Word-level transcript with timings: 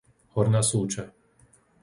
Horná 0.37 0.61
Súča 0.69 1.03